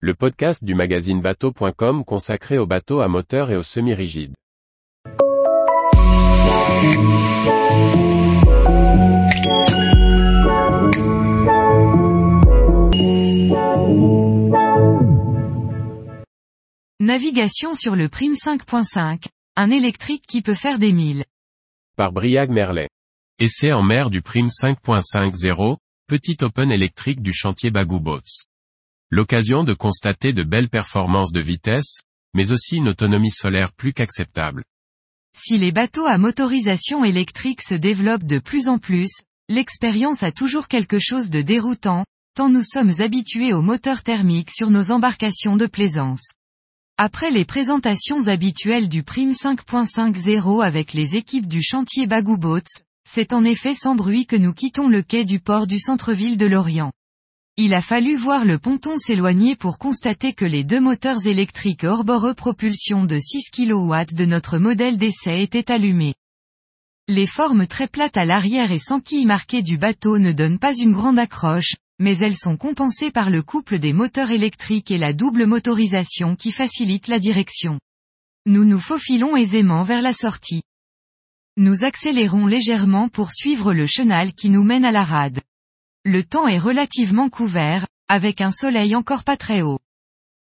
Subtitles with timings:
[0.00, 4.34] le podcast du magazine bateau.com consacré aux bateaux à moteur et aux semi-rigides.
[17.00, 21.24] Navigation sur le Prime 5.5, un électrique qui peut faire des milles.
[21.96, 22.90] Par Briag Merlet.
[23.38, 28.46] Essai en mer du Prime 5.50, petit open électrique du chantier Bagou Boats.
[29.10, 32.00] L'occasion de constater de belles performances de vitesse,
[32.34, 34.64] mais aussi une autonomie solaire plus qu'acceptable.
[35.38, 39.10] Si les bateaux à motorisation électrique se développent de plus en plus,
[39.48, 44.70] l'expérience a toujours quelque chose de déroutant, tant nous sommes habitués aux moteurs thermiques sur
[44.70, 46.34] nos embarcations de plaisance.
[46.98, 52.62] Après les présentations habituelles du Prime 5.50 avec les équipes du chantier Bagou Boats,
[53.08, 56.46] c'est en effet sans bruit que nous quittons le quai du port du centre-ville de
[56.46, 56.92] Lorient.
[57.58, 62.04] Il a fallu voir le ponton s'éloigner pour constater que les deux moteurs électriques hors
[62.36, 66.12] propulsion de 6 kW de notre modèle d'essai étaient allumés.
[67.08, 70.76] Les formes très plates à l'arrière et sans quilles marquées du bateau ne donnent pas
[70.76, 75.14] une grande accroche, mais elles sont compensées par le couple des moteurs électriques et la
[75.14, 77.80] double motorisation qui facilite la direction.
[78.44, 80.62] Nous nous faufilons aisément vers la sortie.
[81.56, 85.40] Nous accélérons légèrement pour suivre le chenal qui nous mène à la rade.
[86.08, 89.80] Le temps est relativement couvert, avec un soleil encore pas très haut.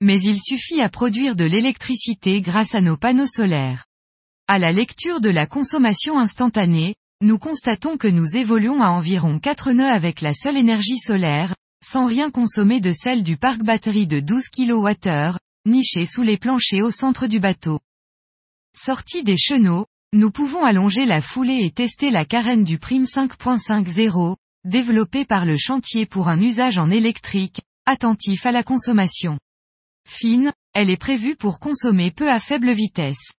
[0.01, 3.85] Mais il suffit à produire de l'électricité grâce à nos panneaux solaires.
[4.49, 9.71] À la lecture de la consommation instantanée, nous constatons que nous évoluons à environ 4
[9.71, 14.19] nœuds avec la seule énergie solaire, sans rien consommer de celle du parc batterie de
[14.19, 17.79] 12 kWh, niché sous les planchers au centre du bateau.
[18.75, 24.35] Sorti des chenaux, nous pouvons allonger la foulée et tester la carène du Prime 5.50,
[24.65, 29.37] développée par le chantier pour un usage en électrique, attentif à la consommation.
[30.07, 33.33] Fine, elle est prévue pour consommer peu à faible vitesse.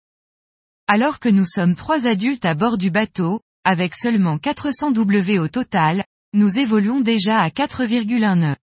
[0.86, 5.48] Alors que nous sommes trois adultes à bord du bateau, avec seulement 400 W au
[5.48, 8.56] total, nous évoluons déjà à 4,1 nœuds.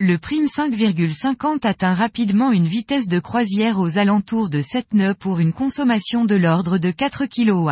[0.00, 5.38] Le prime 5,50 atteint rapidement une vitesse de croisière aux alentours de 7 nœuds pour
[5.38, 7.70] une consommation de l'ordre de 4 kW.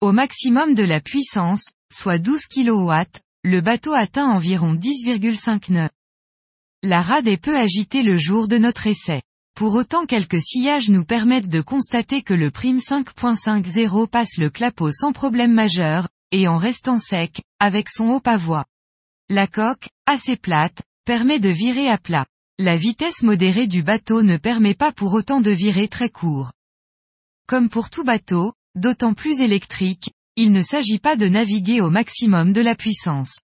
[0.00, 1.62] Au maximum de la puissance,
[1.92, 2.92] soit 12 kW,
[3.48, 5.88] le bateau atteint environ 10,5 nœuds.
[6.82, 9.22] La rade est peu agitée le jour de notre essai.
[9.56, 14.92] Pour autant quelques sillages nous permettent de constater que le prime 5.50 passe le clapot
[14.92, 18.66] sans problème majeur, et en restant sec, avec son haut pavois.
[19.30, 22.26] La coque, assez plate, permet de virer à plat.
[22.58, 26.52] La vitesse modérée du bateau ne permet pas pour autant de virer très court.
[27.46, 30.10] Comme pour tout bateau, d'autant plus électrique,
[30.40, 33.40] il ne s'agit pas de naviguer au maximum de la puissance.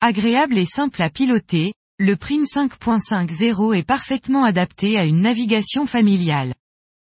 [0.00, 6.52] Agréable et simple à piloter, le Prime 5.50 est parfaitement adapté à une navigation familiale.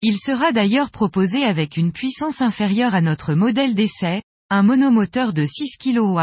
[0.01, 5.45] Il sera d'ailleurs proposé avec une puissance inférieure à notre modèle d'essai, un monomoteur de
[5.45, 6.19] 6 kW,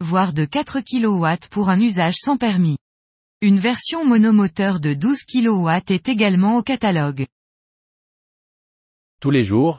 [0.00, 2.76] voire de 4 kW pour un usage sans permis.
[3.40, 7.24] Une version monomoteur de 12 kW est également au catalogue.
[9.20, 9.78] Tous les jours,